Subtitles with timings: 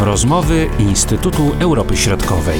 [0.00, 2.58] Rozmowy Instytutu Europy Środkowej.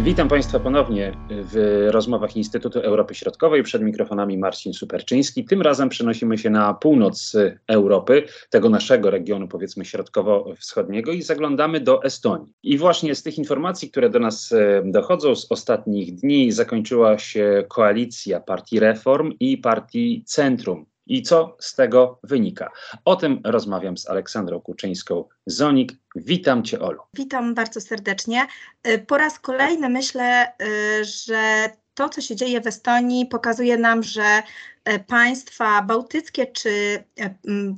[0.00, 3.62] Witam Państwa ponownie w rozmowach Instytutu Europy Środkowej.
[3.62, 5.44] Przed mikrofonami Marcin Superczyński.
[5.44, 7.36] Tym razem przenosimy się na północ
[7.68, 12.52] Europy, tego naszego regionu, powiedzmy środkowo-wschodniego, i zaglądamy do Estonii.
[12.62, 17.64] I właśnie z tych informacji, które do nas e, dochodzą z ostatnich dni, zakończyła się
[17.68, 22.70] koalicja Partii Reform i Partii Centrum i co z tego wynika?
[23.04, 25.92] O tym rozmawiam z Aleksandrą Kuczyńską-Zonik.
[26.16, 27.02] Witam Cię, Olu.
[27.14, 28.46] Witam bardzo serdecznie.
[28.88, 34.02] Y, po raz kolejny myślę, y, że to, co się dzieje w Estonii, pokazuje nam,
[34.02, 34.42] że
[34.88, 37.04] y, państwa bałtyckie czy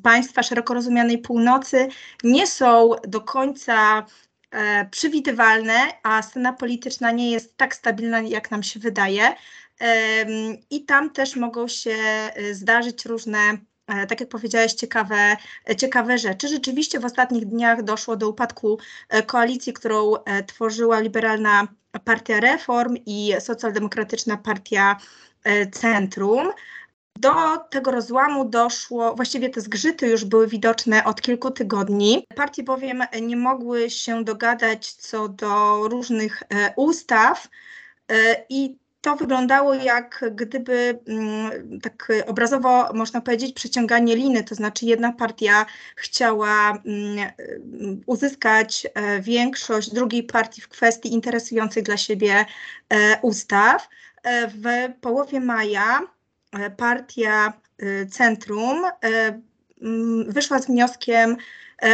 [0.03, 1.89] państwa szeroko rozumianej północy
[2.25, 4.07] nie są do końca
[4.91, 9.35] przewidywalne, a scena polityczna nie jest tak stabilna, jak nam się wydaje.
[10.71, 11.97] I tam też mogą się
[12.39, 13.39] y, zdarzyć różne
[13.87, 15.37] e, tak jak powiedziałeś, ciekawe,
[15.79, 16.49] ciekawe rzeczy.
[16.49, 18.79] Rzeczywiście w ostatnich dniach doszło do upadku
[19.09, 21.69] e, koalicji, którą e, tworzyła liberalna
[22.05, 24.97] partia Reform i socjaldemokratyczna partia
[25.73, 26.51] Centrum.
[27.17, 27.33] Do
[27.71, 32.27] tego rozłamu doszło, właściwie te zgrzyty już były widoczne od kilku tygodni.
[32.37, 36.43] Partie bowiem nie mogły się dogadać co do różnych
[36.77, 37.49] ustaw
[38.49, 45.13] i to wyglądało jak gdyby mm, tak obrazowo można powiedzieć przeciąganie liny, to znaczy jedna
[45.13, 47.31] partia chciała mm,
[48.07, 52.45] uzyskać e, większość drugiej partii w kwestii interesujących dla siebie
[52.89, 53.89] e, ustaw.
[54.23, 54.65] E, w
[55.01, 56.01] połowie maja
[56.77, 57.53] partia
[58.11, 58.83] Centrum
[60.29, 61.37] wyszła z wnioskiem E,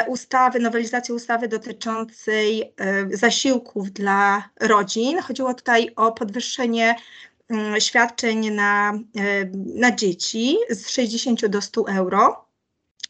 [0.07, 5.19] ustawy, nowelizacji ustawy dotyczącej e, zasiłków dla rodzin.
[5.19, 6.97] Chodziło tutaj o podwyższenie
[7.49, 9.01] mm, świadczeń na, e,
[9.75, 12.45] na dzieci z 60 do 100 euro,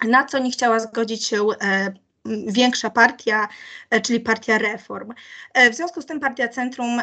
[0.05, 1.47] na co nie chciała zgodzić się
[2.47, 3.49] większa partia,
[4.03, 5.13] czyli partia Reform.
[5.71, 7.01] W związku z tym partia Centrum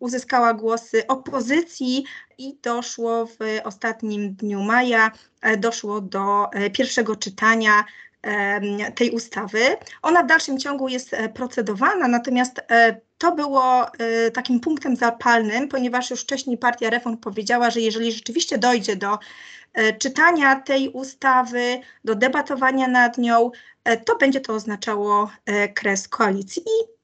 [0.00, 2.04] uzyskała głosy opozycji
[2.38, 5.10] i doszło w ostatnim dniu maja,
[5.58, 7.84] doszło do pierwszego czytania
[8.94, 9.60] tej ustawy.
[10.02, 15.68] Ona w dalszym ciągu jest e, procedowana, natomiast e, to było e, takim punktem zapalnym,
[15.68, 19.18] ponieważ już wcześniej Partia Reform powiedziała, że jeżeli rzeczywiście dojdzie do
[19.98, 23.50] czytania tej ustawy, do debatowania nad nią,
[24.04, 25.30] to będzie to oznaczało
[25.74, 26.62] kres koalicji.
[26.62, 26.94] I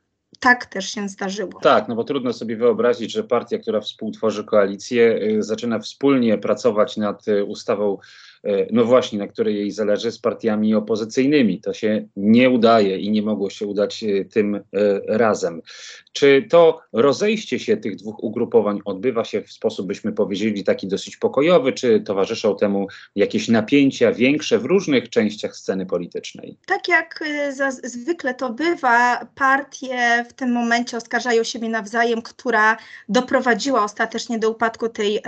[0.41, 1.61] tak też się zdarzyło.
[1.61, 7.25] Tak, no bo trudno sobie wyobrazić, że partia, która współtworzy koalicję, zaczyna wspólnie pracować nad
[7.47, 8.30] ustawą E,
[8.73, 11.61] no właśnie, na której jej zależy z partiami opozycyjnymi.
[11.61, 14.61] To się nie udaje i nie mogło się udać e, tym e,
[15.07, 15.63] razem.
[16.13, 21.17] Czy to rozejście się tych dwóch ugrupowań odbywa się w sposób, byśmy powiedzieli, taki dosyć
[21.17, 22.87] pokojowy, czy towarzyszą temu
[23.17, 26.57] jakieś napięcia większe w różnych częściach sceny politycznej?
[26.67, 27.25] Tak jak
[27.85, 32.77] zwykle to bywa, partie w tym momencie oskarżają siebie nawzajem, która
[33.09, 35.23] doprowadziła ostatecznie do upadku tej,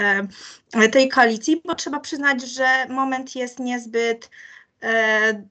[0.93, 2.65] tej koalicji, bo trzeba przyznać, że
[3.03, 4.31] moment jest niezbyt
[4.83, 5.45] e,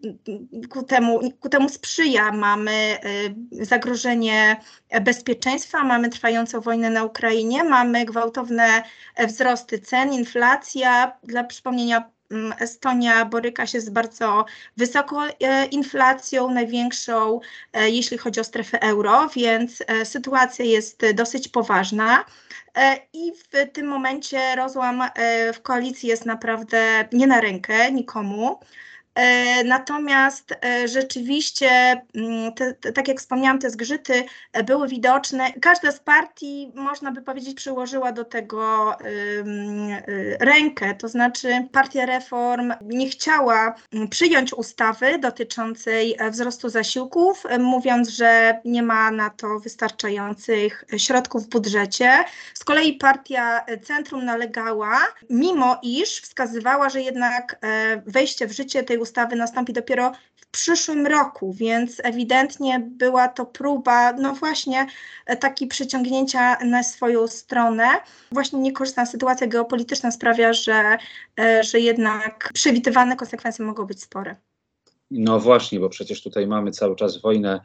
[0.70, 2.32] ku temu, ku temu sprzyja.
[2.32, 3.00] Mamy e,
[3.66, 4.62] zagrożenie
[5.02, 8.84] bezpieczeństwa, mamy trwającą wojnę na Ukrainie, mamy gwałtowne
[9.28, 11.18] wzrosty cen, inflacja.
[11.24, 12.12] Dla przypomnienia,
[12.60, 14.46] Estonia boryka się z bardzo
[14.78, 17.40] wysoką e, inflacją, największą
[17.74, 22.26] jeśli chodzi o strefę euro, więc sytuacja jest dosyć poważna.
[22.76, 28.60] E, I w tym momencie rozłam e, w koalicji jest naprawdę nie na rękę nikomu.
[29.16, 31.70] E, natomiast e, rzeczywiście,
[32.16, 34.24] mm, te, te, tak jak wspomniałam, te zgrzyty
[34.54, 35.54] e, były widoczne.
[35.62, 38.98] Każda z partii, można by powiedzieć, przyłożyła do tego
[40.40, 40.96] rękę.
[40.96, 48.84] To znaczy, Partia Reform nie chciała mm, przyjąć ustawy dotyczącej wzrostu zasiłków, mówiąc, że nie
[48.84, 52.24] ma na to wystarczających środków w budżecie.
[52.54, 54.98] Z kolei Partia Centrum nalegała,
[55.30, 57.60] mimo iż wskazywała, że jednak
[58.06, 64.14] wejście w życie tej ustawy nastąpi dopiero w przyszłym roku, więc ewidentnie była to próba,
[64.14, 64.88] no właśnie,
[65.26, 67.88] e, taki przyciągnięcia na swoją stronę.
[68.32, 70.98] Właśnie niekorzystna sytuacja geopolityczna sprawia, że,
[71.40, 74.36] e, że jednak przewidywane konsekwencje mogą być spore.
[75.12, 77.62] No właśnie, bo przecież tutaj mamy cały czas wojnę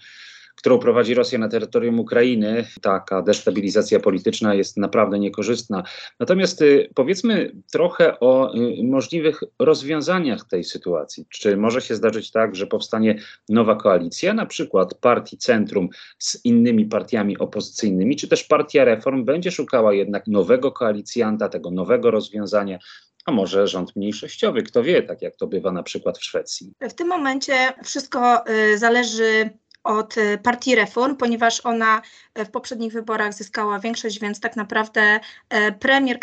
[0.56, 5.82] którą prowadzi Rosja na terytorium Ukrainy, taka destabilizacja polityczna jest naprawdę niekorzystna.
[6.20, 11.26] Natomiast y, powiedzmy trochę o y, możliwych rozwiązaniach tej sytuacji.
[11.29, 13.19] Czy może się zdarzyć tak, że powstanie
[13.49, 15.88] nowa koalicja, na przykład partii Centrum
[16.19, 22.11] z innymi partiami opozycyjnymi, czy też partia Reform będzie szukała jednak nowego koalicjanta, tego nowego
[22.11, 22.79] rozwiązania,
[23.26, 26.73] a może rząd mniejszościowy, kto wie, tak jak to bywa na przykład w Szwecji.
[26.81, 27.55] W tym momencie
[27.85, 29.50] wszystko y, zależy
[29.87, 32.03] od y, partii Reform, ponieważ ona
[32.38, 35.21] y, w poprzednich wyborach zyskała większość, więc tak naprawdę
[35.55, 36.21] y, premier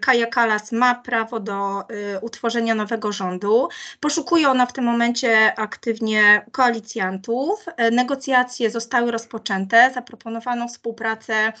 [0.00, 1.84] Kaja, Kalas ma prawo do
[2.20, 3.68] utworzenia nowego rządu.
[4.00, 7.66] Poszukuje ona w tym momencie aktywnie koalicjantów.
[7.92, 11.08] Negocjacje zostały rozpoczęte, zaproponowano współpracę
[11.38, 11.52] E,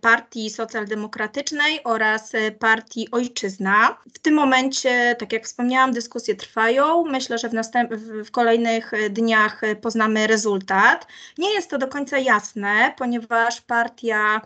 [0.00, 3.96] partii Socjaldemokratycznej oraz e, Partii Ojczyzna.
[4.14, 7.04] W tym momencie, tak jak wspomniałam, dyskusje trwają.
[7.04, 11.06] Myślę, że w, następ- w kolejnych dniach poznamy rezultat.
[11.38, 14.40] Nie jest to do końca jasne, ponieważ partia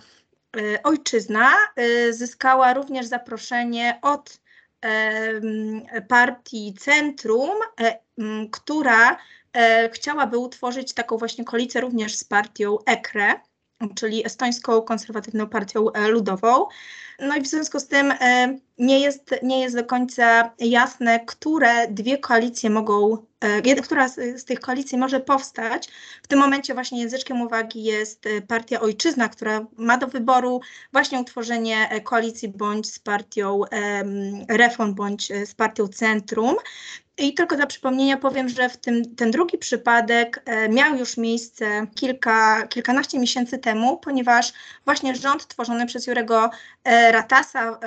[0.56, 1.52] e, Ojczyzna
[2.10, 4.40] zyskała również zaproszenie od
[6.08, 7.50] partii Centrum,
[8.52, 9.18] która
[9.92, 13.40] chciałaby utworzyć taką właśnie koalicję również z partią EKRE
[13.94, 16.66] czyli Estońską Konserwatywną Partią e, Ludową.
[17.18, 21.88] No i w związku z tym e, nie jest, nie jest do końca jasne, które
[21.88, 25.88] dwie koalicje mogą, e, która z, tych koalicji może powstać.
[26.22, 30.60] W tym momencie właśnie języczkiem uwagi jest partia Ojczyzna, która ma do wyboru
[30.92, 33.60] właśnie utworzenie koalicji bądź z partią
[34.48, 36.56] Reform, bądź z partią Centrum.
[37.18, 41.86] I tylko dla przypomnienia powiem, że w tym, ten drugi przypadek e, miał już miejsce
[41.94, 44.52] kilka, kilkanaście miesięcy temu, ponieważ
[44.84, 46.50] właśnie rząd tworzony przez Jurego
[46.84, 47.78] e, Ratasa e,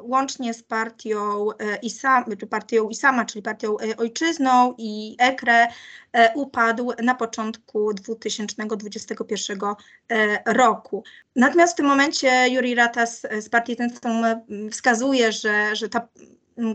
[0.00, 1.48] łącznie z partią,
[1.82, 5.68] ISA, czy partią ISAMA, czyli partią Ojczyzną i EKRE
[6.34, 9.58] upadł na początku 2021
[10.46, 11.04] roku.
[11.36, 14.24] Natomiast w tym momencie Juri Ratas z partii Centrum
[14.70, 16.08] wskazuje, że, że ta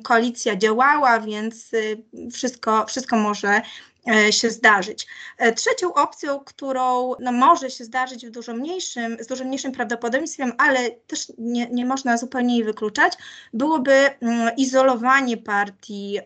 [0.03, 3.61] koalicja działała, więc y, wszystko, wszystko może
[4.09, 5.07] e, się zdarzyć.
[5.37, 10.53] E, trzecią opcją, którą no, może się zdarzyć w dużo mniejszym, z dużo mniejszym prawdopodobieństwem,
[10.57, 13.13] ale też nie, nie można zupełnie jej wykluczać,
[13.53, 14.09] byłoby
[14.57, 16.19] izolowanie partii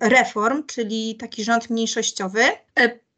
[0.00, 2.42] reform, czyli taki rząd mniejszościowy.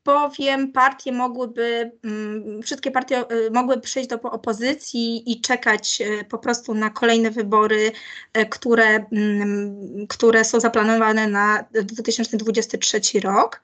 [0.06, 6.24] E, powiem, partie mogłyby, mm, wszystkie partie y, mogłyby przejść do opozycji i czekać y,
[6.24, 7.92] po prostu na kolejne wybory,
[8.38, 13.62] y, które, mm, które są zaplanowane na 2023 rok.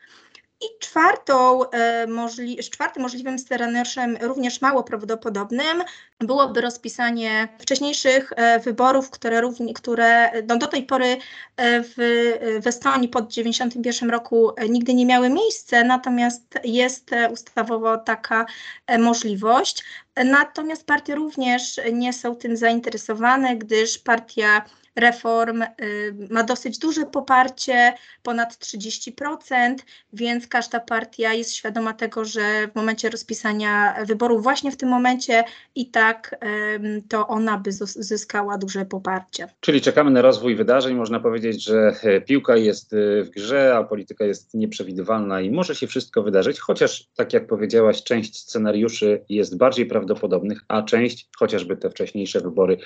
[0.63, 5.83] I czwartą, e, możli czwartym możliwym scenariuszem, również mało prawdopodobnym,
[6.21, 9.43] byłoby rozpisanie wcześniejszych e, wyborów, które,
[9.75, 11.07] które no do tej pory
[11.57, 11.95] e, w,
[12.63, 18.47] w Estonii po 1991 roku nigdy nie miały miejsca, natomiast jest ustawowo taka
[18.99, 19.85] możliwość.
[20.25, 24.65] Natomiast partie również nie są tym zainteresowane, gdyż partia
[24.97, 25.67] reform y,
[26.31, 29.77] ma dosyć duże poparcie, ponad 30%,
[30.13, 35.45] więc każda partia jest świadoma tego, że w momencie rozpisania wyborów, właśnie w tym momencie
[35.75, 36.37] i tak
[37.09, 39.49] to ona by zyskała duże poparcie.
[39.61, 40.97] Czyli czekamy na rozwój wydarzeń.
[40.97, 45.75] Można powiedzieć, że e, piłka jest e, w grze, a polityka jest nieprzewidywalna i może
[45.75, 51.77] się wszystko wydarzyć, chociaż tak jak powiedziałaś, część scenariuszy jest bardziej prawdopodobnych, a część, chociażby
[51.77, 52.77] te wcześniejsze wybory,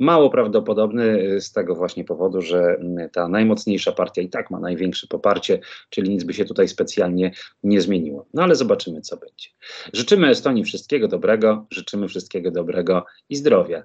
[0.00, 5.06] mało prawdopodobne e, tego właśnie powodu, że mm, ta najmocniejsza partia i tak ma największe
[5.06, 5.58] poparcie,
[5.90, 7.30] czyli nic by się tutaj specjalnie
[7.62, 8.26] nie zmieniło.
[8.34, 9.48] No ale zobaczymy, co będzie.
[9.92, 13.84] Życzymy Estonii wszystkiego dobrego, życzymy wszystkiego dobrego i zdrowia.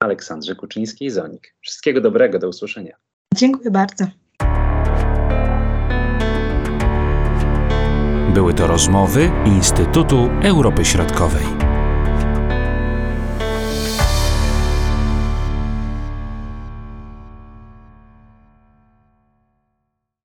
[0.00, 1.54] Aleksandrze Kuczyńskiej-Zonik.
[1.60, 2.96] Wszystkiego dobrego, do usłyszenia.
[3.34, 4.04] Dziękuję bardzo.
[8.34, 11.55] Były to rozmowy Instytutu Europy Środkowej.